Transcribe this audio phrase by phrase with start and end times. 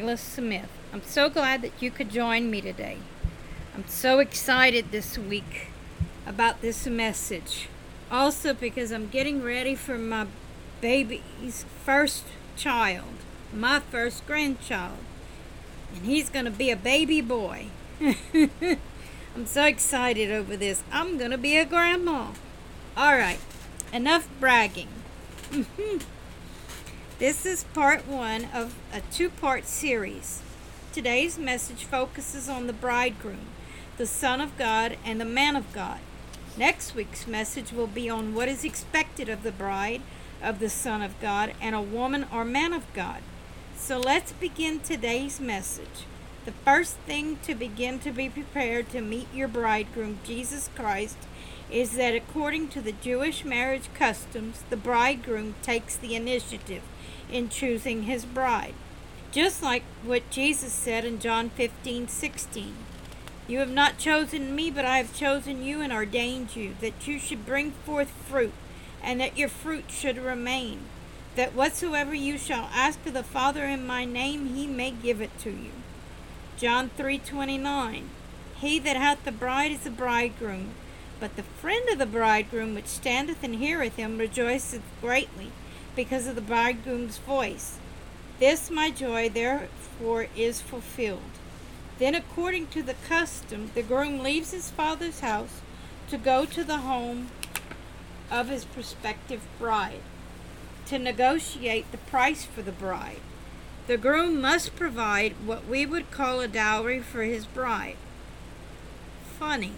[0.00, 0.68] host, Dayla Smith.
[0.92, 2.98] I'm so glad that you could join me today.
[3.74, 5.68] I'm so excited this week
[6.26, 7.68] about this message.
[8.10, 10.26] Also, because I'm getting ready for my
[10.80, 12.24] baby's first
[12.56, 13.14] child,
[13.52, 14.98] my first grandchild.
[15.94, 17.66] And he's going to be a baby boy.
[18.00, 20.82] I'm so excited over this.
[20.92, 22.32] I'm going to be a grandma.
[22.96, 23.40] All right,
[23.92, 24.88] enough bragging.
[27.22, 30.42] this is part one of a two part series.
[30.92, 33.46] Today's message focuses on the bridegroom,
[33.96, 36.00] the Son of God, and the man of God.
[36.56, 40.02] Next week's message will be on what is expected of the bride
[40.42, 43.22] of the Son of God and a woman or man of God.
[43.76, 46.06] So let's begin today's message.
[46.44, 51.18] The first thing to begin to be prepared to meet your bridegroom, Jesus Christ,
[51.70, 56.82] is that according to the Jewish marriage customs, the bridegroom takes the initiative
[57.32, 58.74] in choosing his bride.
[59.32, 62.74] Just like what Jesus said in John 15 16.
[63.48, 67.18] You have not chosen me, but I have chosen you and ordained you, that you
[67.18, 68.52] should bring forth fruit,
[69.02, 70.80] and that your fruit should remain,
[71.34, 75.36] that whatsoever you shall ask of the Father in my name, he may give it
[75.40, 75.72] to you.
[76.56, 78.04] John 3:29
[78.60, 80.74] He that hath the bride is the bridegroom,
[81.18, 85.50] but the friend of the bridegroom which standeth and heareth him rejoiceth greatly
[85.94, 87.78] because of the bridegroom's voice.
[88.38, 91.20] This my joy therefore is fulfilled.
[91.98, 95.60] Then, according to the custom, the groom leaves his father's house
[96.08, 97.28] to go to the home
[98.30, 100.00] of his prospective bride
[100.86, 103.20] to negotiate the price for the bride.
[103.86, 107.96] The groom must provide what we would call a dowry for his bride.
[109.38, 109.72] Funny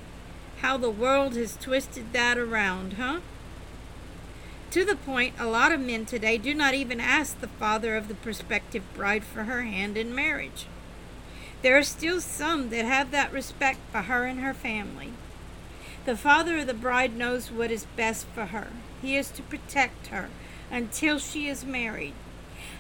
[0.61, 3.21] how the world has twisted that around, huh?
[4.75, 8.09] To the point, a lot of men today do not even ask the father of
[8.09, 10.67] the prospective bride for her hand in marriage.
[11.63, 15.13] There are still some that have that respect for her and her family.
[16.07, 18.67] The father of the bride knows what is best for her.
[19.01, 20.29] He is to protect her
[20.73, 22.15] until she is married.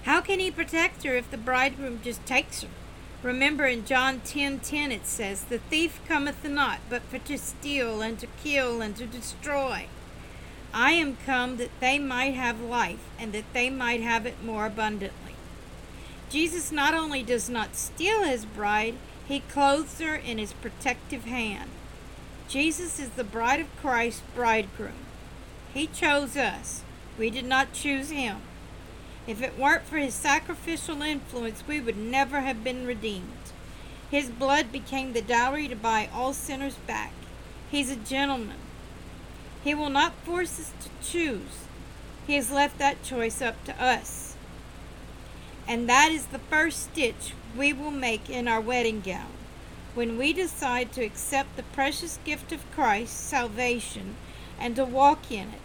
[0.02, 2.70] How can he protect her if the bridegroom just takes her?
[3.22, 7.38] Remember in John 10:10 10, 10 it says, "The thief cometh not but for to
[7.38, 9.86] steal and to kill and to destroy.
[10.74, 14.66] I am come that they might have life and that they might have it more
[14.66, 15.36] abundantly."
[16.28, 18.96] Jesus not only does not steal his bride,
[19.26, 21.70] he clothes her in his protective hand.
[22.48, 25.06] Jesus is the bride of Christ, bridegroom.
[25.72, 26.82] He chose us.
[27.16, 28.42] We did not choose him.
[29.26, 33.52] If it weren't for his sacrificial influence, we would never have been redeemed.
[34.10, 37.12] His blood became the dowry to buy all sinners back.
[37.70, 38.58] He's a gentleman.
[39.64, 41.64] He will not force us to choose.
[42.26, 44.36] He has left that choice up to us.
[45.66, 49.32] And that is the first stitch we will make in our wedding gown.
[49.94, 54.16] When we decide to accept the precious gift of Christ, salvation,
[54.60, 55.60] and to walk in it,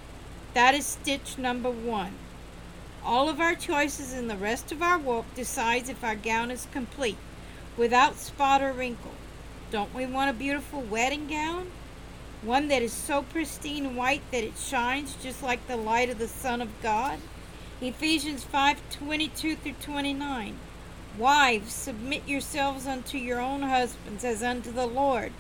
[0.54, 2.14] that is stitch number one.
[3.04, 6.68] All of our choices in the rest of our walk decides if our gown is
[6.72, 7.18] complete,
[7.76, 9.12] without spot or wrinkle.
[9.72, 11.72] Don't we want a beautiful wedding gown?
[12.42, 16.28] One that is so pristine white that it shines just like the light of the
[16.30, 17.20] Son of God?
[17.82, 20.58] Ephesians 5:22 through 29.
[21.18, 25.34] Wives, submit yourselves unto your own husbands as unto the Lord,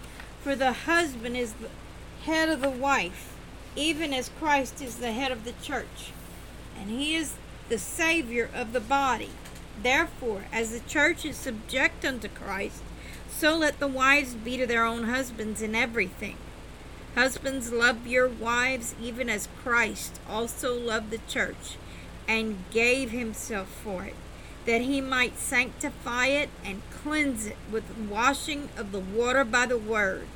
[0.43, 1.69] for the husband is the
[2.25, 3.29] head of the wife,
[3.77, 6.11] even as Christ is the head of the church,
[6.77, 7.35] and he is
[7.69, 9.29] the savior of the body.
[9.81, 12.81] Therefore, as the church is subject unto Christ,
[13.29, 16.35] so let the wives be to their own husbands in everything.
[17.19, 21.75] Husbands, love your wives even as Christ also loved the church
[22.29, 24.15] and gave himself for it,
[24.65, 29.77] that he might sanctify it and cleanse it with washing of the water by the
[29.77, 30.27] word,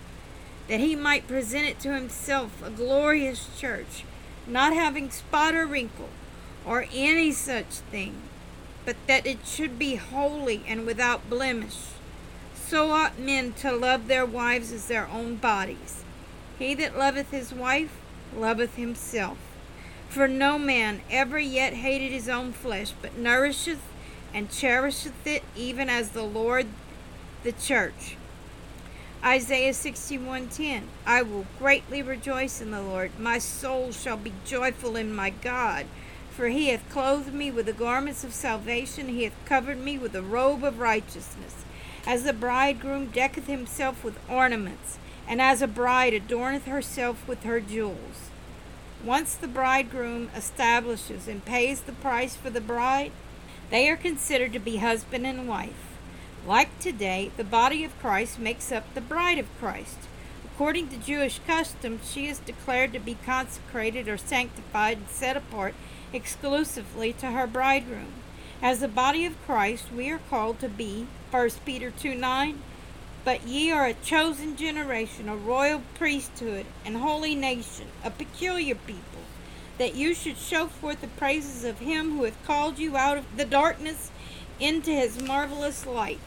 [0.68, 4.04] that he might present it to himself a glorious church,
[4.46, 6.10] not having spot or wrinkle
[6.66, 8.14] or any such thing,
[8.84, 11.78] but that it should be holy and without blemish.
[12.54, 16.03] So ought men to love their wives as their own bodies.
[16.60, 17.92] He that loveth his wife
[18.36, 19.38] loveth himself.
[20.10, 23.82] For no man ever yet hated his own flesh, but nourisheth
[24.34, 26.68] and cherisheth it, even as the Lord
[27.44, 28.16] the church.
[29.24, 35.16] Isaiah 61:10 I will greatly rejoice in the Lord my soul shall be joyful in
[35.16, 35.86] my God
[36.30, 40.14] for he hath clothed me with the garments of salvation he hath covered me with
[40.14, 41.64] a robe of righteousness
[42.06, 44.98] as the bridegroom decketh himself with ornaments
[45.28, 48.30] and as a bride adorneth herself with her jewels
[49.04, 53.12] once the bridegroom establishes and pays the price for the bride,
[53.70, 55.98] They are considered to be husband and wife.
[56.48, 59.98] Like today, the body of Christ makes up the bride of Christ.
[60.46, 65.74] According to Jewish custom, she is declared to be consecrated or sanctified and set apart
[66.14, 68.14] exclusively to her bridegroom.
[68.62, 72.62] As the body of Christ, we are called to be 1 Peter 2 9.
[73.26, 79.22] But ye are a chosen generation, a royal priesthood, and holy nation, a peculiar people,
[79.78, 83.38] that you should show forth the praises of him who hath called you out of
[83.38, 84.12] the darkness
[84.60, 86.20] into his marvelous light.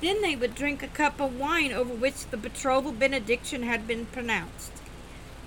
[0.00, 4.06] Then they would drink a cup of wine over which the betrothal benediction had been
[4.06, 4.72] pronounced.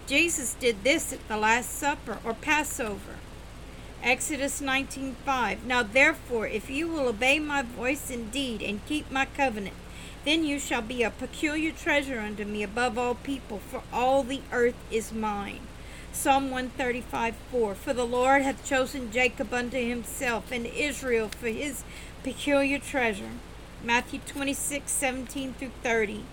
[0.06, 3.16] Jesus did this at the Last Supper or Passover.
[4.04, 9.76] Exodus 19:5 Now therefore if you will obey my voice indeed and keep my covenant
[10.26, 14.42] then you shall be a peculiar treasure unto me above all people for all the
[14.52, 15.62] earth is mine.
[16.12, 21.84] Psalm 135 4 For the Lord hath chosen Jacob unto himself and Israel for his
[22.24, 23.32] peculiar treasure.
[23.84, 26.24] Matthew 26, 17 through 30.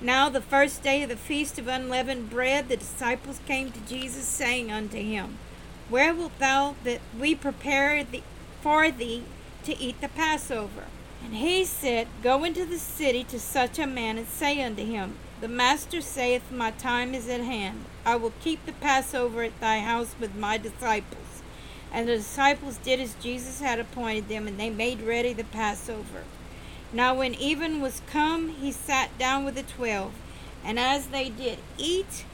[0.00, 4.24] Now, the first day of the feast of unleavened bread, the disciples came to Jesus,
[4.24, 5.38] saying unto him,
[5.88, 8.22] Where wilt thou that we prepare thee,
[8.62, 9.24] for thee
[9.64, 10.84] to eat the Passover?
[11.24, 15.14] And he said, Go into the city to such a man, and say unto him,
[15.40, 17.84] The Master saith, My time is at hand.
[18.04, 21.42] I will keep the Passover at thy house with my disciples.
[21.92, 26.24] And the disciples did as Jesus had appointed them, and they made ready the Passover.
[26.92, 30.12] Now, when even was come, he sat down with the twelve.
[30.64, 32.24] And as they did eat,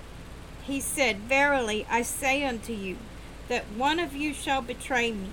[0.62, 2.96] he said, Verily I say unto you,
[3.49, 5.31] that one of you shall betray me.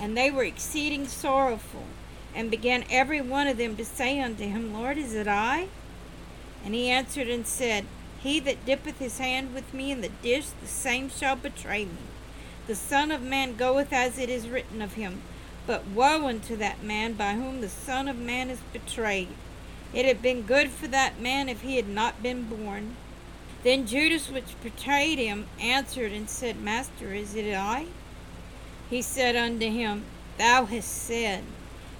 [0.00, 1.84] And they were exceeding sorrowful,
[2.34, 5.68] and began every one of them to say unto him, Lord, is it I?
[6.64, 7.86] And he answered and said,
[8.20, 11.98] He that dippeth his hand with me in the dish, the same shall betray me.
[12.66, 15.22] The Son of Man goeth as it is written of him.
[15.66, 19.28] But woe unto that man by whom the Son of Man is betrayed.
[19.92, 22.96] It had been good for that man if he had not been born.
[23.62, 27.86] Then Judas, which betrayed him, answered and said, Master, is it I?
[28.88, 30.04] He said unto him,
[30.38, 31.44] Thou hast said.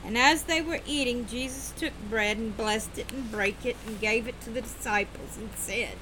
[0.04, 4.00] And as they were eating, Jesus took bread and blessed it and brake it and
[4.00, 5.96] gave it to the disciples and said,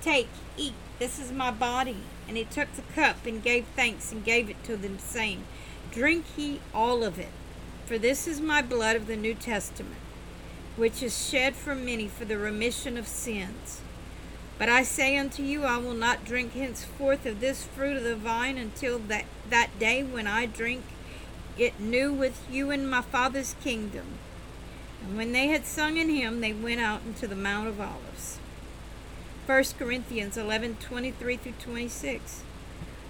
[0.00, 1.98] Take, eat, this is my body.
[2.26, 5.44] And he took the cup and gave thanks and gave it to them, saying,
[5.92, 7.32] Drink ye all of it,
[7.84, 10.00] for this is my blood of the New Testament,
[10.76, 13.80] which is shed for many for the remission of sins.
[14.58, 18.16] But I say unto you, I will not drink henceforth of this fruit of the
[18.16, 20.82] vine until that, that day when I drink
[21.58, 24.18] it new with you in my Father's kingdom.
[25.02, 28.38] And when they had sung in hymn, they went out into the Mount of Olives.
[29.46, 32.42] 1 Corinthians 11 23 through 26.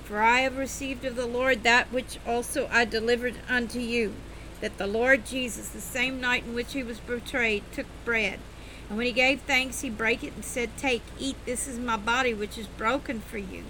[0.05, 4.15] For I have received of the Lord that which also I delivered unto you,
[4.61, 8.39] that the Lord Jesus, the same night in which he was betrayed, took bread.
[8.89, 11.97] And when he gave thanks, he brake it and said, Take, eat, this is my
[11.97, 13.65] body which is broken for you.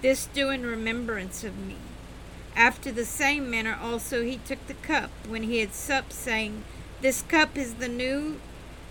[0.00, 1.76] This do in remembrance of me.
[2.56, 6.64] After the same manner also he took the cup when he had supped, saying,
[7.00, 8.40] This cup is the New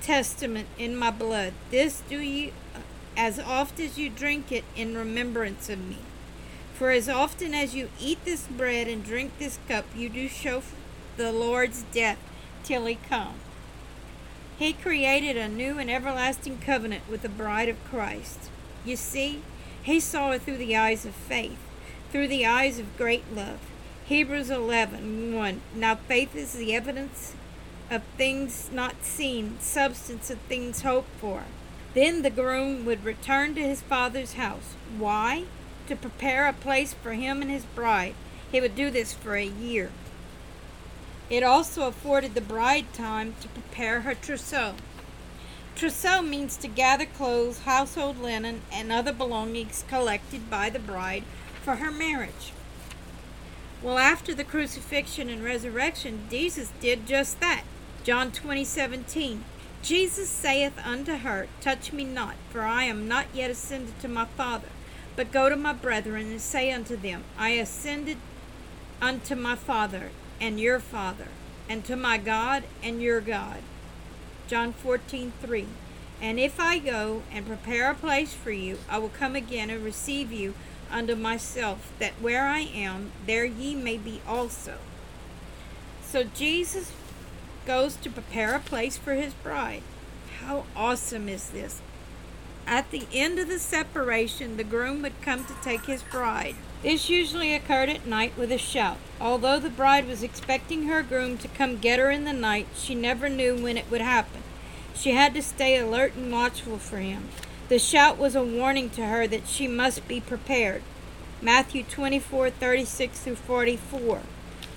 [0.01, 1.53] Testament in my blood.
[1.71, 2.51] This do ye
[3.15, 5.99] as oft as you drink it in remembrance of me.
[6.73, 10.63] For as often as you eat this bread and drink this cup, you do show
[11.15, 12.17] the Lord's death
[12.63, 13.35] till he come.
[14.57, 18.49] He created a new and everlasting covenant with the bride of Christ.
[18.83, 19.41] You see,
[19.81, 21.59] he saw it through the eyes of faith,
[22.13, 23.57] through the eyes of great love.
[24.05, 25.61] Hebrews 11 1.
[25.73, 27.33] Now faith is the evidence
[27.89, 31.45] of things not seen, substance of things hoped for.
[31.95, 34.75] Then the groom would return to his father's house.
[34.95, 35.45] Why?
[35.87, 38.13] to prepare a place for him and his bride.
[38.51, 39.89] He would do this for a year.
[41.31, 44.75] It also afforded the bride time to prepare her trousseau.
[45.75, 51.23] Trousseau means to gather clothes, household linen, and other belongings collected by the bride
[51.63, 52.51] for her marriage.
[53.81, 57.63] Well, after the crucifixion and resurrection, Jesus did just that.
[58.03, 59.43] John 20, 17.
[59.81, 64.25] Jesus saith unto her, Touch me not, for I am not yet ascended to my
[64.25, 64.69] Father.
[65.15, 68.17] But go to my brethren and say unto them, I ascended
[69.01, 71.27] unto my Father and your Father,
[71.69, 73.59] and to my God and your God.
[74.47, 75.67] John 14, 3.
[76.21, 79.83] And if I go and prepare a place for you, I will come again and
[79.83, 80.53] receive you
[80.93, 84.75] unto myself, that where I am, there ye may be also.
[86.05, 86.91] So Jesus
[87.65, 89.81] goes to prepare a place for his bride.
[90.39, 91.81] How awesome is this?
[92.65, 96.55] At the end of the separation, the groom would come to take his bride.
[96.81, 98.97] This usually occurred at night with a shout.
[99.19, 102.95] Although the bride was expecting her groom to come get her in the night, she
[102.95, 104.43] never knew when it would happen.
[104.93, 107.29] She had to stay alert and watchful for him.
[107.69, 110.81] The shout was a warning to her that she must be prepared.
[111.41, 114.21] Matthew 24:36 through 44.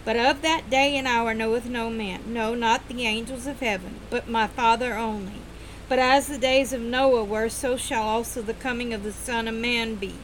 [0.04, 4.00] But of that day and hour knoweth no man, no, not the angels of heaven,
[4.08, 5.40] but my Father only.
[5.88, 9.48] But as the days of Noah were, so shall also the coming of the Son
[9.48, 10.14] of Man be.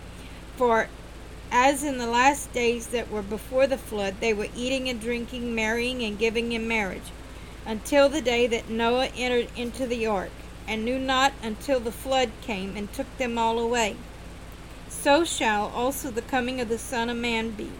[0.56, 0.88] For
[1.50, 5.52] as in the last days that were before the flood, they were eating and drinking,
[5.54, 7.10] marrying and giving in marriage,
[7.66, 10.30] until the day that Noah entered into the ark,
[10.66, 13.96] and knew not until the flood came and took them all away.
[14.88, 17.70] So shall also the coming of the Son of Man be.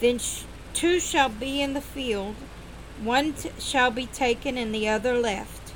[0.00, 0.42] Then sh-
[0.74, 2.34] two shall be in the field,
[3.02, 5.72] one t- shall be taken and the other left.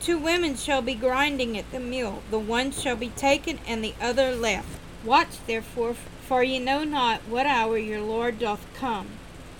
[0.00, 3.94] Two women shall be grinding at the mill, the one shall be taken and the
[4.00, 4.78] other left.
[5.04, 9.06] Watch therefore, for ye know not what hour your Lord doth come.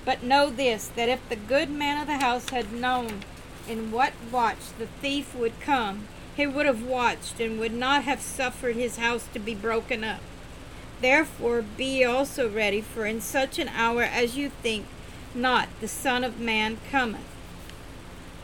[0.04, 3.22] But know this, that if the good man of the house had known
[3.68, 8.20] in what watch the thief would come, he would have watched and would not have
[8.20, 10.20] suffered his house to be broken up.
[11.00, 14.86] Therefore be also ready, for in such an hour as you think
[15.36, 17.20] not, the Son of Man cometh.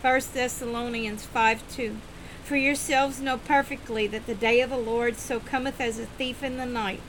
[0.03, 1.97] 1 Thessalonians 5 2.
[2.45, 6.43] For yourselves know perfectly that the day of the Lord so cometh as a thief
[6.43, 7.01] in the night.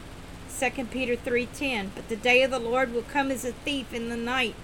[0.58, 4.08] 2 Peter 3:10 But the day of the Lord will come as a thief in
[4.08, 4.56] the night,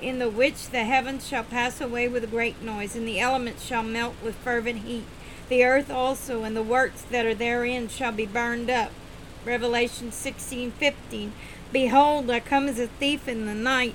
[0.00, 3.64] in the which the heavens shall pass away with a great noise, and the elements
[3.64, 5.04] shall melt with fervent heat.
[5.48, 8.90] The earth also and the works that are therein shall be burned up.
[9.44, 11.30] Revelation 16:15
[11.72, 13.94] Behold, I come as a thief in the night.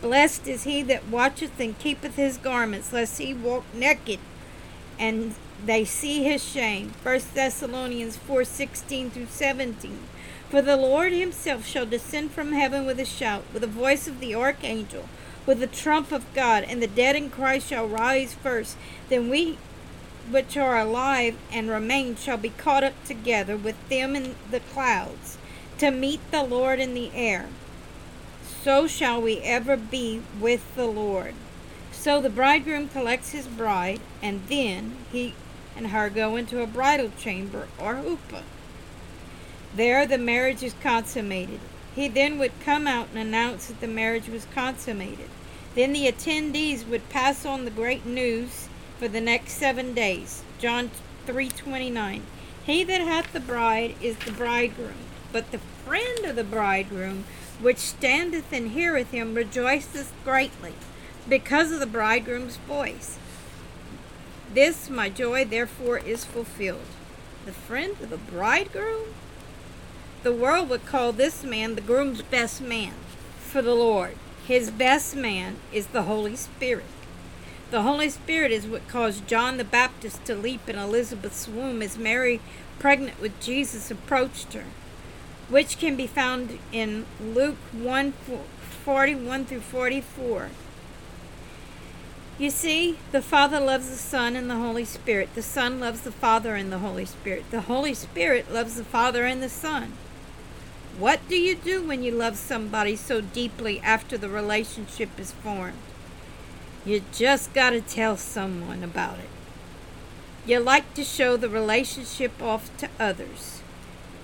[0.00, 4.20] Blessed is he that watcheth and keepeth his garments, lest he walk naked
[4.98, 5.34] and
[5.64, 6.92] they see his shame.
[7.02, 9.98] 1 Thessalonians 4:16 through 17.
[10.50, 14.20] For the Lord himself shall descend from heaven with a shout, with the voice of
[14.20, 15.08] the archangel,
[15.46, 18.76] with the trump of God, and the dead in Christ shall rise first.
[19.08, 19.58] Then we
[20.30, 25.36] which are alive and remain shall be caught up together with them in the clouds
[25.78, 27.48] to meet the Lord in the air.
[28.62, 31.34] So shall we ever be with the Lord.
[31.92, 35.34] So the bridegroom collects his bride, and then he
[35.76, 38.42] and her go into a bridal chamber or huppah.
[39.74, 41.60] There the marriage is consummated.
[41.94, 45.30] He then would come out and announce that the marriage was consummated.
[45.74, 50.42] Then the attendees would pass on the great news for the next seven days.
[50.58, 50.90] John
[51.26, 52.22] 3:29.
[52.64, 57.24] He that hath the bride is the bridegroom, but the friend of the bridegroom,
[57.60, 60.74] which standeth and heareth him, rejoiceth greatly,
[61.28, 63.18] because of the bridegroom's voice.
[64.52, 66.86] This my joy therefore is fulfilled.
[67.44, 69.14] The friend of the bridegroom?
[70.24, 72.94] The world would call this man the groom's best man
[73.40, 74.16] for the Lord.
[74.46, 76.86] His best man is the Holy Spirit.
[77.70, 81.98] The Holy Spirit is what caused John the Baptist to leap in Elizabeth's womb as
[81.98, 82.40] Mary,
[82.78, 84.64] pregnant with Jesus, approached her,
[85.50, 88.14] which can be found in Luke 1
[88.82, 90.48] 41 through 44.
[92.38, 95.34] You see, the Father loves the Son and the Holy Spirit.
[95.34, 97.44] The Son loves the Father and the Holy Spirit.
[97.50, 99.92] The Holy Spirit loves the Father and the Son.
[100.98, 105.78] What do you do when you love somebody so deeply after the relationship is formed?
[106.84, 109.28] You just got to tell someone about it.
[110.46, 113.60] You like to show the relationship off to others.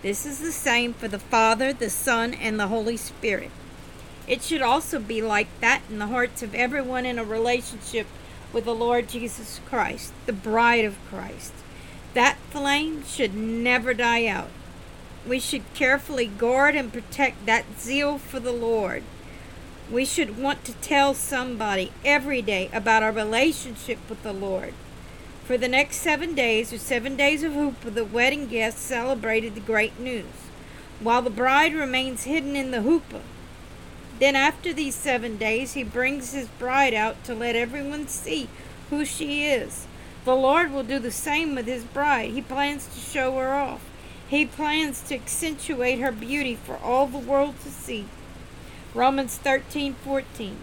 [0.03, 3.51] This is the same for the Father, the Son, and the Holy Spirit.
[4.29, 8.07] It should also be like that in the hearts of everyone in a relationship
[8.53, 11.53] with the Lord Jesus Christ, the bride of Christ.
[12.15, 14.51] That flame should never die out.
[15.27, 19.03] We should carefully guard and protect that zeal for the Lord.
[19.91, 24.73] We should want to tell somebody every day about our relationship with the Lord.
[25.45, 29.61] For the next seven days, or seven days of huppah, the wedding guests celebrated the
[29.61, 30.27] great news,
[31.01, 33.23] while the bride remains hidden in the huppah.
[34.21, 38.49] Then, after these seven days, he brings his bride out to let everyone see
[38.91, 39.87] who she is.
[40.25, 42.31] The Lord will do the same with his bride.
[42.31, 43.90] He plans to show her off.
[44.31, 48.07] He plans to accentuate her beauty for all the world to see.
[48.95, 50.57] Romans 13 14.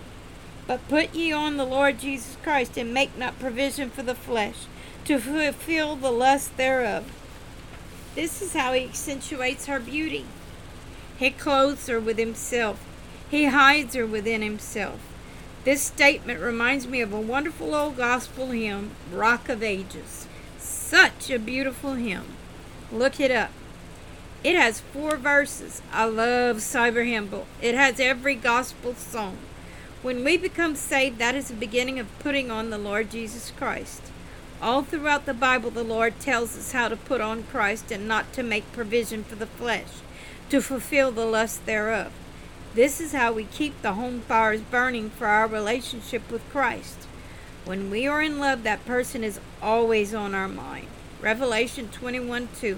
[0.66, 4.66] But put ye on the Lord Jesus Christ, and make not provision for the flesh,
[5.06, 7.06] to fulfill the lust thereof.
[8.16, 10.26] This is how he accentuates her beauty.
[11.20, 12.84] He clothes her with himself
[13.30, 15.00] he hides her within himself.
[15.66, 20.28] This statement reminds me of a wonderful old gospel hymn, Rock of Ages.
[20.58, 22.37] Such a beautiful hymn.
[22.92, 23.52] Look it up.
[24.44, 25.82] It has four verses.
[25.92, 27.46] I love Cyber Hymnal.
[27.62, 29.38] It has every gospel song.
[30.02, 34.04] When we become saved, that is the beginning of putting on the Lord Jesus Christ.
[34.62, 38.32] All throughout the Bible, the Lord tells us how to put on Christ and not
[38.34, 40.02] to make provision for the flesh,
[40.50, 42.14] to fulfill the lust thereof.
[42.74, 47.06] This is how we keep the home fires burning for our relationship with Christ.
[47.66, 50.88] When we are in love, that person is always on our mind.
[51.22, 52.78] Revelation 21 2.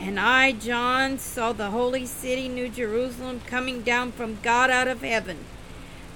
[0.00, 5.02] And I, John, saw the holy city, New Jerusalem, coming down from God out of
[5.02, 5.44] heaven,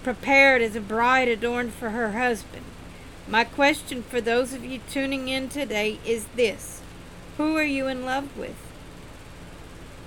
[0.03, 2.65] prepared as a bride adorned for her husband.
[3.29, 6.81] My question for those of you tuning in today is this
[7.37, 8.57] Who are you in love with?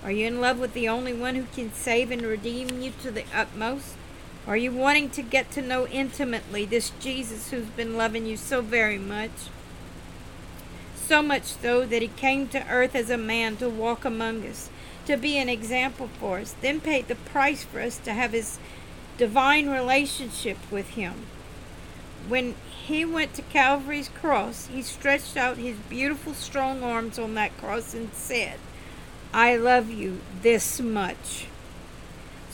[0.04, 3.12] Are you in love with the only one who can save and redeem you to
[3.12, 3.96] the utmost?
[4.46, 8.62] Are you wanting to get to know intimately this Jesus who's been loving you so
[8.62, 9.32] very much?
[11.08, 14.70] So much so that he came to earth as a man to walk among us,
[15.06, 18.60] to be an example for us, then paid the price for us to have his
[19.18, 21.26] divine relationship with him.
[22.28, 27.58] When he went to Calvary's cross, he stretched out his beautiful, strong arms on that
[27.58, 28.60] cross and said,
[29.34, 31.48] I love you this much.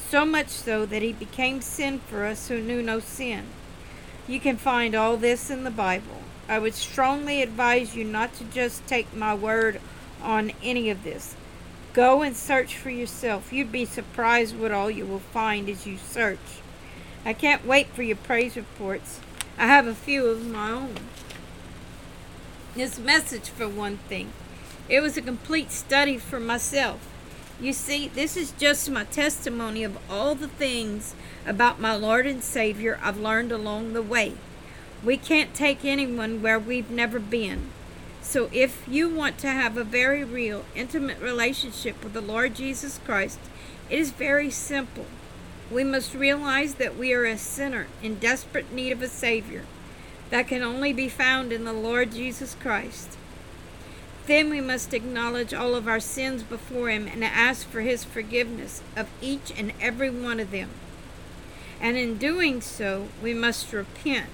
[0.10, 3.46] So much so that he became sin for us who knew no sin.
[4.28, 6.22] You can find all this in the Bible.
[6.48, 9.80] I would strongly advise you not to just take my word
[10.22, 11.36] on any of this.
[11.94, 13.54] Go and search for yourself.
[13.54, 16.40] You'd be surprised what all you will find as you search.
[17.26, 19.20] I can't wait for your praise reports.
[19.58, 20.96] I have a few of my own.
[22.76, 24.34] This message, for one thing,
[24.90, 27.08] it was a complete study for myself.
[27.62, 32.44] You see, this is just my testimony of all the things about my Lord and
[32.44, 34.34] Savior I've learned along the way.
[35.04, 37.70] We can't take anyone where we've never been.
[38.22, 43.00] So if you want to have a very real, intimate relationship with the Lord Jesus
[43.04, 43.40] Christ,
[43.90, 45.06] it is very simple.
[45.70, 49.66] We must realize that we are a sinner in desperate need of a Savior
[50.30, 53.18] that can only be found in the Lord Jesus Christ.
[54.26, 58.82] Then we must acknowledge all of our sins before Him and ask for His forgiveness
[58.96, 60.70] of each and every one of them.
[61.82, 64.30] And in doing so, we must repent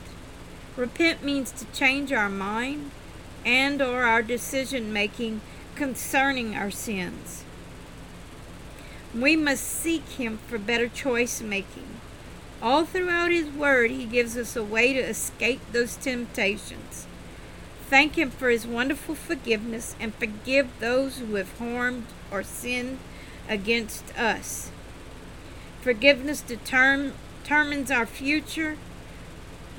[0.79, 2.91] Repent means to change our mind
[3.45, 5.41] and or our decision making
[5.75, 7.43] concerning our sins.
[9.13, 11.99] We must seek him for better choice making.
[12.61, 17.07] All throughout his word he gives us a way to escape those temptations.
[17.89, 22.99] Thank him for his wonderful forgiveness and forgive those who have harmed or sinned
[23.49, 24.71] against us.
[25.81, 28.77] Forgiveness determines our future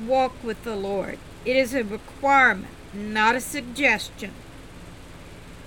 [0.07, 1.19] walk with the Lord.
[1.45, 4.33] It is a requirement, not a suggestion.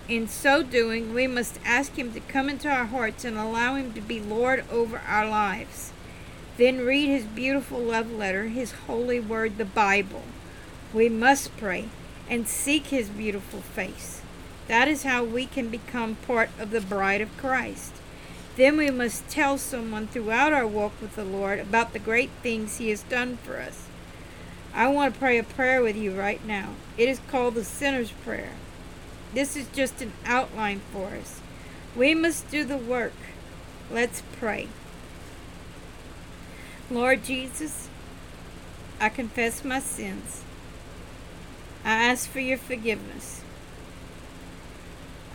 [0.10, 3.94] In so doing, we must ask Him to come into our hearts and allow Him
[3.94, 5.92] to be Lord over our lives.
[6.58, 10.24] Then read His beautiful love letter, His holy word, the Bible.
[10.94, 11.90] We must pray
[12.30, 14.22] and seek His beautiful face.
[14.68, 17.94] That is how we can become part of the bride of Christ.
[18.56, 22.78] Then we must tell someone throughout our walk with the Lord about the great things
[22.78, 23.88] He has done for us.
[24.76, 26.70] I want to pray a prayer with you right now.
[26.98, 28.54] It is called the Sinner's Prayer.
[29.32, 31.42] This is just an outline for us.
[31.96, 33.14] We must do the work.
[33.92, 34.68] Let's pray.
[36.90, 37.88] Lord Jesus,
[39.00, 40.44] I confess my sins.
[41.86, 43.42] I ask for your forgiveness.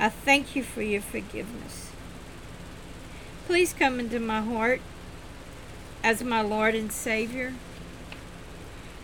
[0.00, 1.90] I thank you for your forgiveness.
[3.46, 4.80] Please come into my heart
[6.02, 7.54] as my Lord and Savior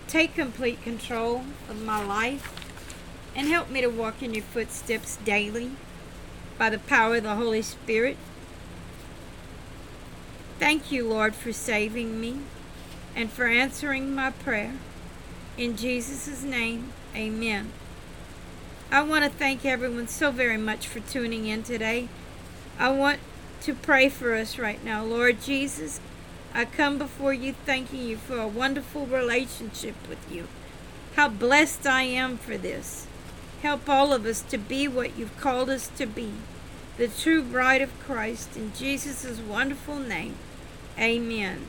[0.09, 2.53] take complete control of my life
[3.35, 5.73] and help me to walk in your footsteps daily
[6.59, 8.17] by the power of the Holy Spirit.
[10.59, 12.39] Thank you, Lord, for saving me
[13.17, 14.75] and for answering my prayer.
[15.59, 17.73] In Jesus' name, amen.
[18.91, 22.09] I want to thank everyone so very much for tuning in today.
[22.79, 23.19] I want
[23.63, 25.05] to pray for us right now.
[25.05, 26.01] Lord Jesus,
[26.57, 30.47] I come before you thanking you for a wonderful relationship with you.
[31.17, 33.09] How blessed I am for this.
[33.63, 36.33] Help all of us to be what you've called us to be,
[36.97, 40.37] the true bride of Christ, in Jesus' wonderful name.
[40.97, 41.67] Amen.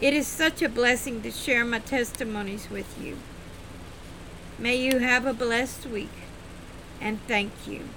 [0.00, 3.18] It is such a blessing to share my testimonies with you.
[4.58, 6.12] May you have a blessed week,
[6.98, 7.88] and thank you.